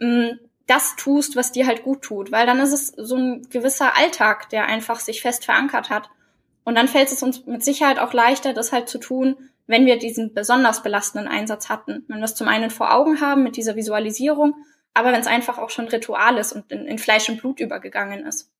mm, 0.00 0.32
das 0.66 0.96
tust, 0.96 1.36
was 1.36 1.52
dir 1.52 1.66
halt 1.66 1.82
gut 1.82 2.02
tut, 2.02 2.32
weil 2.32 2.46
dann 2.46 2.58
ist 2.60 2.72
es 2.72 2.88
so 2.88 3.16
ein 3.16 3.48
gewisser 3.50 3.96
Alltag, 3.96 4.48
der 4.48 4.66
einfach 4.66 5.00
sich 5.00 5.20
fest 5.20 5.44
verankert 5.44 5.90
hat. 5.90 6.08
Und 6.64 6.76
dann 6.76 6.88
fällt 6.88 7.12
es 7.12 7.22
uns 7.22 7.44
mit 7.44 7.62
Sicherheit 7.62 7.98
auch 7.98 8.14
leichter, 8.14 8.54
das 8.54 8.72
halt 8.72 8.88
zu 8.88 8.98
tun, 8.98 9.36
wenn 9.66 9.86
wir 9.86 9.98
diesen 9.98 10.32
besonders 10.32 10.82
belastenden 10.82 11.28
Einsatz 11.28 11.68
hatten. 11.68 12.04
Wenn 12.08 12.18
wir 12.18 12.24
es 12.24 12.34
zum 12.34 12.48
einen 12.48 12.70
vor 12.70 12.94
Augen 12.94 13.20
haben 13.20 13.42
mit 13.42 13.56
dieser 13.56 13.76
Visualisierung, 13.76 14.54
aber 14.94 15.12
wenn 15.12 15.20
es 15.20 15.26
einfach 15.26 15.58
auch 15.58 15.70
schon 15.70 15.88
Ritual 15.88 16.38
ist 16.38 16.52
und 16.52 16.70
in, 16.70 16.86
in 16.86 16.98
Fleisch 16.98 17.28
und 17.28 17.40
Blut 17.40 17.60
übergegangen 17.60 18.24
ist. 18.26 18.50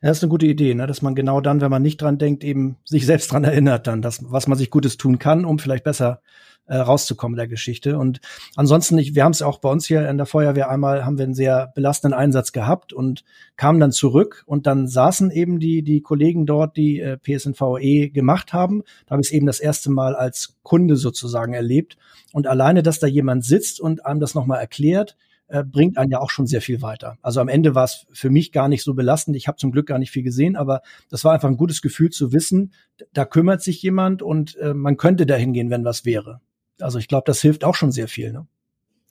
Das 0.00 0.18
ist 0.18 0.22
eine 0.22 0.30
gute 0.30 0.46
Idee, 0.46 0.74
ne? 0.74 0.86
dass 0.86 1.02
man 1.02 1.14
genau 1.14 1.40
dann, 1.40 1.60
wenn 1.60 1.70
man 1.70 1.82
nicht 1.82 2.00
dran 2.00 2.18
denkt, 2.18 2.44
eben 2.44 2.76
sich 2.84 3.06
selbst 3.06 3.32
dran 3.32 3.44
erinnert, 3.44 3.86
dann, 3.86 4.02
dass, 4.02 4.20
was 4.30 4.46
man 4.46 4.58
sich 4.58 4.70
Gutes 4.70 4.96
tun 4.96 5.18
kann, 5.18 5.44
um 5.44 5.58
vielleicht 5.58 5.84
besser 5.84 6.20
äh, 6.66 6.76
rauszukommen 6.76 7.34
in 7.34 7.38
der 7.38 7.48
Geschichte. 7.48 7.98
Und 7.98 8.20
ansonsten, 8.56 8.96
ich, 8.98 9.14
wir 9.14 9.24
haben 9.24 9.32
es 9.32 9.42
auch 9.42 9.58
bei 9.58 9.68
uns 9.68 9.86
hier 9.86 10.08
in 10.08 10.16
der 10.16 10.26
Feuerwehr 10.26 10.70
einmal, 10.70 11.04
haben 11.04 11.18
wir 11.18 11.24
einen 11.24 11.34
sehr 11.34 11.72
belastenden 11.74 12.18
Einsatz 12.18 12.52
gehabt 12.52 12.92
und 12.92 13.24
kamen 13.56 13.80
dann 13.80 13.92
zurück 13.92 14.44
und 14.46 14.66
dann 14.66 14.88
saßen 14.88 15.30
eben 15.30 15.58
die, 15.58 15.82
die 15.82 16.00
Kollegen 16.00 16.46
dort, 16.46 16.76
die 16.76 17.00
äh, 17.00 17.18
PSNVE 17.18 18.10
gemacht 18.10 18.52
haben. 18.52 18.82
Da 19.06 19.12
habe 19.12 19.20
ich 19.20 19.28
es 19.28 19.32
eben 19.32 19.46
das 19.46 19.60
erste 19.60 19.90
Mal 19.90 20.16
als 20.16 20.56
Kunde 20.62 20.96
sozusagen 20.96 21.52
erlebt. 21.52 21.96
Und 22.32 22.46
alleine, 22.46 22.82
dass 22.82 22.98
da 22.98 23.06
jemand 23.06 23.44
sitzt 23.44 23.80
und 23.80 24.06
einem 24.06 24.20
das 24.20 24.34
nochmal 24.34 24.60
erklärt, 24.60 25.16
äh, 25.54 25.62
bringt 25.62 25.98
einen 25.98 26.10
ja 26.10 26.18
auch 26.18 26.30
schon 26.30 26.48
sehr 26.48 26.60
viel 26.60 26.82
weiter. 26.82 27.16
Also 27.22 27.40
am 27.40 27.46
Ende 27.46 27.76
war 27.76 27.84
es 27.84 28.06
für 28.10 28.28
mich 28.28 28.50
gar 28.50 28.68
nicht 28.68 28.82
so 28.82 28.92
belastend. 28.94 29.36
Ich 29.36 29.46
habe 29.46 29.56
zum 29.56 29.70
Glück 29.70 29.86
gar 29.86 30.00
nicht 30.00 30.10
viel 30.10 30.24
gesehen, 30.24 30.56
aber 30.56 30.82
das 31.10 31.24
war 31.24 31.32
einfach 31.32 31.48
ein 31.48 31.56
gutes 31.56 31.80
Gefühl 31.80 32.10
zu 32.10 32.32
wissen, 32.32 32.72
da 33.12 33.24
kümmert 33.24 33.62
sich 33.62 33.80
jemand 33.80 34.20
und 34.20 34.56
äh, 34.56 34.74
man 34.74 34.96
könnte 34.96 35.26
dahin 35.26 35.52
gehen, 35.52 35.70
wenn 35.70 35.84
was 35.84 36.04
wäre. 36.04 36.40
Also 36.80 36.98
ich 36.98 37.06
glaube, 37.06 37.22
das 37.26 37.40
hilft 37.40 37.62
auch 37.62 37.76
schon 37.76 37.92
sehr 37.92 38.08
viel. 38.08 38.32
Ne? 38.32 38.48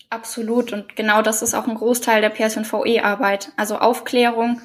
Absolut. 0.09 0.73
Und 0.73 0.97
genau 0.97 1.21
das 1.21 1.41
ist 1.41 1.53
auch 1.53 1.65
ein 1.65 1.75
Großteil 1.75 2.19
der 2.19 2.29
PSNVE-Arbeit. 2.29 3.53
Also 3.55 3.77
Aufklärung 3.77 4.59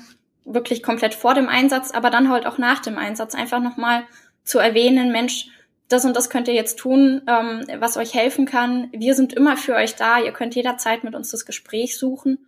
wirklich 0.45 0.83
komplett 0.83 1.15
vor 1.15 1.35
dem 1.35 1.49
Einsatz, 1.49 1.93
aber 1.93 2.11
dann 2.11 2.29
halt 2.29 2.45
auch 2.45 2.59
nach 2.59 2.81
dem 2.81 2.99
Einsatz 2.99 3.37
einfach 3.37 3.63
nochmal 3.63 4.03
zu 4.43 4.59
erwähnen, 4.59 5.13
Mensch, 5.13 5.47
das 5.89 6.05
und 6.05 6.15
das 6.15 6.31
könnt 6.31 6.49
ihr 6.49 6.55
jetzt 6.55 6.79
tun, 6.79 7.23
ähm, 7.27 7.65
was 7.79 7.97
euch 7.97 8.15
helfen 8.15 8.47
kann. 8.47 8.89
Wir 8.93 9.15
sind 9.15 9.33
immer 9.33 9.57
für 9.57 9.75
euch 9.75 9.95
da. 9.97 10.21
Ihr 10.21 10.33
könnt 10.33 10.55
jederzeit 10.55 11.03
mit 11.03 11.15
uns 11.15 11.31
das 11.31 11.47
Gespräch 11.47 11.99
suchen. 11.99 12.47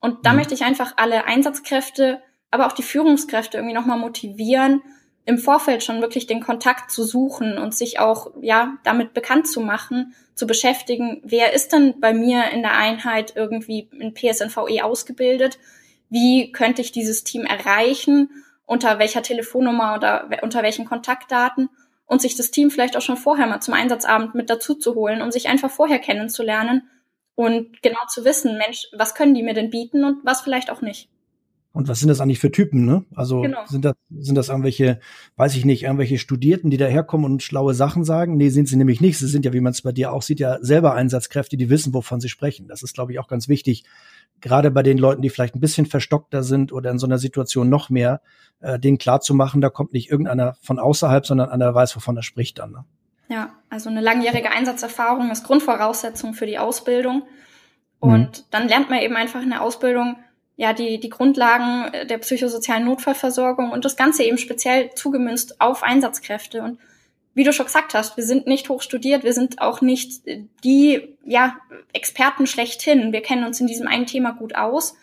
Und 0.00 0.24
da 0.24 0.30
mhm. 0.30 0.36
möchte 0.36 0.54
ich 0.54 0.64
einfach 0.64 0.94
alle 0.96 1.24
Einsatzkräfte, 1.24 2.22
aber 2.50 2.66
auch 2.66 2.72
die 2.72 2.84
Führungskräfte 2.84 3.58
irgendwie 3.58 3.74
nochmal 3.74 3.98
motivieren, 3.98 4.82
im 5.24 5.38
Vorfeld 5.38 5.82
schon 5.82 6.00
wirklich 6.00 6.28
den 6.28 6.40
Kontakt 6.40 6.92
zu 6.92 7.02
suchen 7.02 7.58
und 7.58 7.74
sich 7.74 7.98
auch, 7.98 8.30
ja, 8.40 8.78
damit 8.84 9.12
bekannt 9.12 9.48
zu 9.48 9.60
machen, 9.60 10.14
zu 10.36 10.46
beschäftigen, 10.46 11.20
wer 11.24 11.52
ist 11.52 11.72
denn 11.72 11.98
bei 11.98 12.14
mir 12.14 12.50
in 12.52 12.62
der 12.62 12.76
Einheit 12.76 13.32
irgendwie 13.34 13.88
in 13.98 14.14
PSNVE 14.14 14.84
ausgebildet? 14.84 15.58
Wie 16.08 16.52
könnte 16.52 16.80
ich 16.80 16.92
dieses 16.92 17.24
Team 17.24 17.44
erreichen? 17.44 18.30
Unter 18.66 19.00
welcher 19.00 19.22
Telefonnummer 19.22 19.96
oder 19.96 20.28
unter 20.42 20.62
welchen 20.62 20.84
Kontaktdaten? 20.84 21.70
Und 22.06 22.22
sich 22.22 22.36
das 22.36 22.50
Team 22.50 22.70
vielleicht 22.70 22.96
auch 22.96 23.02
schon 23.02 23.16
vorher 23.16 23.46
mal 23.46 23.60
zum 23.60 23.74
Einsatzabend 23.74 24.34
mit 24.34 24.48
dazu 24.48 24.74
zu 24.74 24.94
holen, 24.94 25.22
um 25.22 25.30
sich 25.30 25.48
einfach 25.48 25.70
vorher 25.70 25.98
kennenzulernen 25.98 26.88
und 27.34 27.82
genau 27.82 27.98
zu 28.08 28.24
wissen, 28.24 28.56
Mensch, 28.56 28.86
was 28.96 29.14
können 29.14 29.34
die 29.34 29.42
mir 29.42 29.54
denn 29.54 29.70
bieten 29.70 30.04
und 30.04 30.24
was 30.24 30.40
vielleicht 30.40 30.70
auch 30.70 30.80
nicht. 30.80 31.10
Und 31.76 31.88
was 31.88 31.98
sind 32.00 32.08
das 32.08 32.22
eigentlich 32.22 32.38
für 32.38 32.50
Typen, 32.50 32.86
ne? 32.86 33.04
Also 33.14 33.42
genau. 33.42 33.66
sind 33.66 33.84
das 33.84 33.92
sind 34.08 34.34
das 34.34 34.48
irgendwelche, 34.48 34.98
weiß 35.36 35.54
ich 35.56 35.66
nicht, 35.66 35.82
irgendwelche 35.82 36.16
Studierten, 36.16 36.70
die 36.70 36.78
daherkommen 36.78 37.30
und 37.30 37.42
schlaue 37.42 37.74
Sachen 37.74 38.02
sagen? 38.02 38.38
Nee, 38.38 38.48
sind 38.48 38.66
sie 38.66 38.76
nämlich 38.76 39.02
nicht. 39.02 39.18
Sie 39.18 39.26
sind 39.26 39.44
ja, 39.44 39.52
wie 39.52 39.60
man 39.60 39.72
es 39.72 39.82
bei 39.82 39.92
dir 39.92 40.10
auch 40.10 40.22
sieht, 40.22 40.40
ja 40.40 40.56
selber 40.62 40.94
Einsatzkräfte, 40.94 41.58
die 41.58 41.68
wissen, 41.68 41.92
wovon 41.92 42.18
sie 42.18 42.30
sprechen. 42.30 42.66
Das 42.66 42.82
ist, 42.82 42.94
glaube 42.94 43.12
ich, 43.12 43.18
auch 43.18 43.28
ganz 43.28 43.46
wichtig, 43.46 43.84
gerade 44.40 44.70
bei 44.70 44.82
den 44.82 44.98
Leuten, 44.98 45.22
die 45.22 45.30
vielleicht 45.30 45.54
ein 45.54 45.60
bisschen 45.60 45.86
verstockter 45.86 46.42
sind 46.42 46.72
oder 46.72 46.90
in 46.90 46.98
so 46.98 47.06
einer 47.06 47.18
Situation 47.18 47.68
noch 47.68 47.90
mehr, 47.90 48.20
äh, 48.60 48.78
denen 48.78 48.98
klar 48.98 49.20
zu 49.20 49.34
machen, 49.34 49.60
da 49.60 49.70
kommt 49.70 49.92
nicht 49.92 50.10
irgendeiner 50.10 50.56
von 50.62 50.78
außerhalb, 50.78 51.26
sondern 51.26 51.50
einer 51.50 51.74
weiß, 51.74 51.96
wovon 51.96 52.16
er 52.16 52.22
spricht 52.22 52.58
dann. 52.58 52.72
Ne? 52.72 52.84
Ja, 53.28 53.54
also 53.70 53.90
eine 53.90 54.00
langjährige 54.00 54.50
Einsatzerfahrung 54.50 55.30
ist 55.30 55.44
Grundvoraussetzung 55.44 56.34
für 56.34 56.46
die 56.46 56.58
Ausbildung. 56.58 57.22
Und 57.98 58.38
mhm. 58.38 58.44
dann 58.50 58.68
lernt 58.68 58.90
man 58.90 59.00
eben 59.00 59.16
einfach 59.16 59.42
in 59.42 59.50
der 59.50 59.62
Ausbildung 59.62 60.16
ja 60.56 60.72
die, 60.72 61.00
die 61.00 61.10
Grundlagen 61.10 61.92
der 62.08 62.18
psychosozialen 62.18 62.84
Notfallversorgung 62.84 63.72
und 63.72 63.84
das 63.84 63.96
Ganze 63.96 64.22
eben 64.22 64.38
speziell 64.38 64.90
zugemünzt 64.94 65.60
auf 65.60 65.82
Einsatzkräfte. 65.82 66.62
Und 66.62 66.78
wie 67.36 67.44
du 67.44 67.52
schon 67.52 67.66
gesagt 67.66 67.92
hast, 67.92 68.16
wir 68.16 68.24
sind 68.24 68.46
nicht 68.46 68.70
hochstudiert, 68.70 69.22
wir 69.22 69.34
sind 69.34 69.60
auch 69.60 69.82
nicht 69.82 70.22
die 70.64 71.16
ja, 71.22 71.58
Experten 71.92 72.46
schlechthin. 72.46 73.12
Wir 73.12 73.20
kennen 73.20 73.44
uns 73.44 73.60
in 73.60 73.66
diesem 73.66 73.86
einen 73.86 74.06
Thema 74.06 74.30
gut 74.30 74.54
aus. 74.54 74.94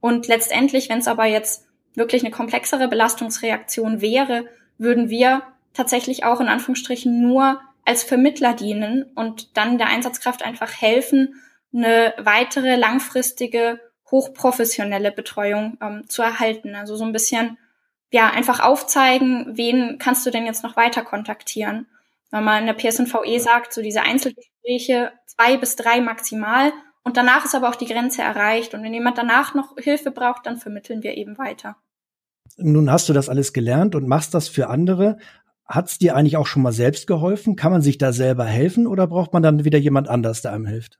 Und 0.00 0.26
letztendlich, 0.26 0.88
wenn 0.88 1.00
es 1.00 1.08
aber 1.08 1.26
jetzt 1.26 1.66
wirklich 1.94 2.22
eine 2.22 2.30
komplexere 2.30 2.88
Belastungsreaktion 2.88 4.00
wäre, 4.00 4.46
würden 4.78 5.10
wir 5.10 5.42
tatsächlich 5.74 6.24
auch 6.24 6.40
in 6.40 6.48
Anführungsstrichen 6.48 7.20
nur 7.20 7.60
als 7.84 8.02
Vermittler 8.02 8.54
dienen 8.54 9.04
und 9.14 9.54
dann 9.54 9.76
der 9.76 9.88
Einsatzkraft 9.88 10.42
einfach 10.42 10.80
helfen, 10.80 11.34
eine 11.74 12.14
weitere 12.16 12.76
langfristige, 12.76 13.78
hochprofessionelle 14.10 15.12
Betreuung 15.12 15.76
ähm, 15.82 16.04
zu 16.08 16.22
erhalten. 16.22 16.76
Also 16.76 16.96
so 16.96 17.04
ein 17.04 17.12
bisschen 17.12 17.58
ja, 18.12 18.30
einfach 18.30 18.60
aufzeigen, 18.60 19.56
wen 19.56 19.98
kannst 19.98 20.24
du 20.24 20.30
denn 20.30 20.46
jetzt 20.46 20.62
noch 20.62 20.76
weiter 20.76 21.02
kontaktieren. 21.02 21.86
Wenn 22.30 22.44
man 22.44 22.60
in 22.60 22.66
der 22.66 22.74
PSNVE 22.74 23.38
sagt, 23.40 23.72
so 23.72 23.82
diese 23.82 24.02
Einzelgespräche 24.02 25.12
zwei 25.26 25.56
bis 25.56 25.76
drei 25.76 26.00
maximal 26.00 26.72
und 27.04 27.16
danach 27.16 27.44
ist 27.44 27.54
aber 27.54 27.68
auch 27.68 27.76
die 27.76 27.86
Grenze 27.86 28.22
erreicht. 28.22 28.74
Und 28.74 28.82
wenn 28.82 28.94
jemand 28.94 29.18
danach 29.18 29.54
noch 29.54 29.76
Hilfe 29.78 30.10
braucht, 30.10 30.46
dann 30.46 30.56
vermitteln 30.56 31.02
wir 31.02 31.16
eben 31.16 31.38
weiter. 31.38 31.76
Nun 32.56 32.90
hast 32.90 33.08
du 33.08 33.12
das 33.12 33.28
alles 33.28 33.52
gelernt 33.52 33.94
und 33.94 34.08
machst 34.08 34.34
das 34.34 34.48
für 34.48 34.68
andere. 34.68 35.18
Hat 35.66 35.88
es 35.88 35.98
dir 35.98 36.16
eigentlich 36.16 36.36
auch 36.36 36.46
schon 36.46 36.62
mal 36.62 36.72
selbst 36.72 37.06
geholfen? 37.06 37.56
Kann 37.56 37.72
man 37.72 37.82
sich 37.82 37.98
da 37.98 38.12
selber 38.12 38.44
helfen 38.44 38.86
oder 38.86 39.06
braucht 39.06 39.32
man 39.32 39.42
dann 39.42 39.64
wieder 39.64 39.78
jemand 39.78 40.08
anders, 40.08 40.42
der 40.42 40.52
einem 40.52 40.66
hilft? 40.66 40.98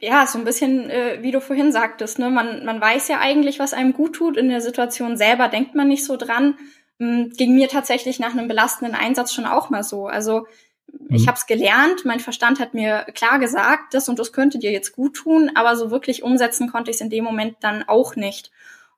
Ja, 0.00 0.26
so 0.26 0.38
ein 0.38 0.44
bisschen, 0.44 0.90
äh, 0.90 1.18
wie 1.22 1.32
du 1.32 1.40
vorhin 1.40 1.72
sagtest, 1.72 2.18
ne, 2.18 2.30
man, 2.30 2.64
man 2.64 2.80
weiß 2.80 3.08
ja 3.08 3.18
eigentlich, 3.18 3.58
was 3.58 3.74
einem 3.74 3.92
gut 3.92 4.14
tut. 4.14 4.36
In 4.36 4.48
der 4.48 4.60
Situation 4.60 5.16
selber 5.16 5.48
denkt 5.48 5.74
man 5.74 5.88
nicht 5.88 6.04
so 6.04 6.16
dran. 6.16 6.56
Ähm, 7.00 7.32
ging 7.36 7.54
mir 7.54 7.68
tatsächlich 7.68 8.20
nach 8.20 8.32
einem 8.32 8.48
belastenden 8.48 8.94
Einsatz 8.94 9.32
schon 9.32 9.46
auch 9.46 9.70
mal 9.70 9.82
so. 9.82 10.06
Also 10.06 10.46
mhm. 10.92 11.16
ich 11.16 11.26
habe 11.26 11.36
es 11.36 11.46
gelernt, 11.46 12.04
mein 12.04 12.20
Verstand 12.20 12.60
hat 12.60 12.74
mir 12.74 13.06
klar 13.14 13.40
gesagt, 13.40 13.92
das 13.92 14.08
und 14.08 14.20
das 14.20 14.32
könnte 14.32 14.58
dir 14.58 14.70
jetzt 14.70 14.92
gut 14.92 15.14
tun, 15.16 15.50
aber 15.54 15.76
so 15.76 15.90
wirklich 15.90 16.22
umsetzen 16.22 16.70
konnte 16.70 16.90
ich 16.90 16.98
es 16.98 17.00
in 17.00 17.10
dem 17.10 17.24
Moment 17.24 17.56
dann 17.60 17.82
auch 17.88 18.14
nicht. 18.14 18.52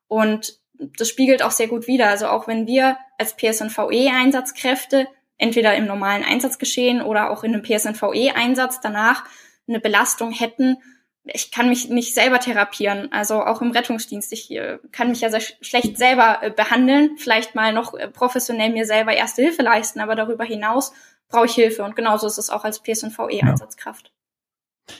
Und 0.07 0.59
das 0.97 1.09
spiegelt 1.09 1.41
auch 1.41 1.51
sehr 1.51 1.67
gut 1.67 1.87
wider. 1.87 2.09
Also 2.09 2.27
auch 2.27 2.47
wenn 2.47 2.67
wir 2.67 2.97
als 3.17 3.35
PSNVE-Einsatzkräfte 3.37 5.07
entweder 5.39 5.75
im 5.75 5.87
normalen 5.87 6.23
Einsatzgeschehen 6.23 7.01
oder 7.01 7.31
auch 7.31 7.43
in 7.43 7.55
einem 7.55 7.63
PSNVE-Einsatz 7.63 8.81
danach 8.81 9.23
eine 9.67 9.79
Belastung 9.79 10.31
hätten, 10.31 10.77
ich 11.23 11.51
kann 11.51 11.69
mich 11.69 11.89
nicht 11.89 12.15
selber 12.15 12.39
therapieren, 12.39 13.11
also 13.11 13.43
auch 13.43 13.61
im 13.61 13.71
Rettungsdienst. 13.71 14.33
Ich 14.33 14.51
äh, 14.51 14.79
kann 14.91 15.09
mich 15.09 15.21
ja 15.21 15.29
sehr 15.29 15.41
sch 15.41 15.53
schlecht 15.61 15.97
selber 15.97 16.39
äh, 16.41 16.49
behandeln, 16.49 17.17
vielleicht 17.17 17.53
mal 17.53 17.73
noch 17.73 17.93
äh, 17.93 18.07
professionell 18.07 18.71
mir 18.71 18.85
selber 18.85 19.13
erste 19.13 19.43
Hilfe 19.43 19.61
leisten, 19.61 19.99
aber 19.99 20.15
darüber 20.15 20.43
hinaus 20.43 20.93
brauche 21.27 21.45
ich 21.45 21.53
Hilfe 21.53 21.83
und 21.83 21.95
genauso 21.95 22.27
ist 22.27 22.39
es 22.39 22.49
auch 22.49 22.63
als 22.63 22.81
PSNVE-Einsatzkraft. 22.81 24.11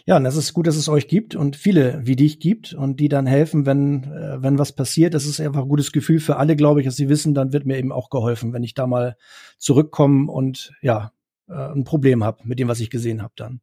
Ja, 0.05 0.17
und 0.17 0.23
das 0.23 0.37
ist 0.37 0.53
gut, 0.53 0.67
dass 0.67 0.75
es 0.75 0.87
euch 0.87 1.07
gibt 1.07 1.35
und 1.35 1.55
viele 1.55 2.01
wie 2.05 2.15
dich 2.15 2.39
gibt 2.39 2.73
und 2.73 2.99
die 2.99 3.09
dann 3.09 3.25
helfen, 3.25 3.65
wenn, 3.65 4.09
wenn 4.37 4.57
was 4.57 4.73
passiert. 4.73 5.13
Das 5.13 5.25
ist 5.25 5.41
einfach 5.41 5.63
ein 5.63 5.67
gutes 5.67 5.91
Gefühl 5.91 6.19
für 6.19 6.37
alle, 6.37 6.55
glaube 6.55 6.79
ich, 6.79 6.85
dass 6.85 6.95
sie 6.95 7.09
wissen, 7.09 7.33
dann 7.33 7.51
wird 7.51 7.65
mir 7.65 7.77
eben 7.77 7.91
auch 7.91 8.09
geholfen, 8.09 8.53
wenn 8.53 8.63
ich 8.63 8.73
da 8.73 8.87
mal 8.87 9.17
zurückkomme 9.57 10.31
und 10.31 10.71
ja, 10.81 11.11
ein 11.47 11.83
Problem 11.83 12.23
habe 12.23 12.37
mit 12.45 12.59
dem, 12.59 12.69
was 12.69 12.79
ich 12.79 12.89
gesehen 12.89 13.21
habe 13.21 13.33
dann. 13.35 13.59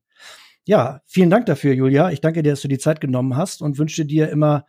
Ja, 0.69 1.01
vielen 1.07 1.31
Dank 1.31 1.47
dafür, 1.47 1.73
Julia. 1.73 2.11
Ich 2.11 2.21
danke 2.21 2.43
dir, 2.43 2.51
dass 2.51 2.61
du 2.61 2.69
die 2.69 2.77
Zeit 2.77 3.01
genommen 3.01 3.37
hast 3.37 3.63
und 3.63 3.79
wünsche 3.79 4.05
dir 4.05 4.29
immer 4.29 4.67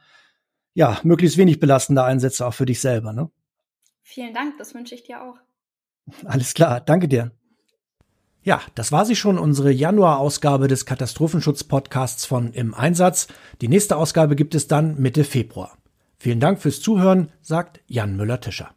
ja, 0.74 0.98
möglichst 1.04 1.38
wenig 1.38 1.60
belastende 1.60 2.06
Einsätze 2.06 2.48
auch 2.48 2.54
für 2.54 2.66
dich 2.66 2.80
selber. 2.80 3.12
Ne? 3.12 3.30
Vielen 4.02 4.34
Dank, 4.34 4.58
das 4.58 4.74
wünsche 4.74 4.96
ich 4.96 5.04
dir 5.04 5.22
auch. 5.22 5.36
Alles 6.24 6.54
klar, 6.54 6.80
danke 6.80 7.10
dir. 7.10 7.32
Ja, 8.44 8.62
das 8.76 8.94
war 8.94 9.06
sie 9.06 9.18
schon, 9.18 9.38
unsere 9.38 9.72
Januar-Ausgabe 9.72 10.70
des 10.70 10.86
Katastrophenschutz-Podcasts 10.86 12.26
von 12.26 12.54
Im 12.54 12.74
Einsatz. 12.74 13.28
Die 13.60 13.68
nächste 13.68 13.98
Ausgabe 13.98 14.38
gibt 14.38 14.56
es 14.56 14.68
dann 14.68 14.98
Mitte 15.02 15.26
Februar. 15.26 15.78
Vielen 16.18 16.40
Dank 16.40 16.62
fürs 16.62 16.80
Zuhören, 16.80 17.30
sagt 17.42 17.82
Jan 17.88 18.16
Müller-Tischer. 18.16 18.74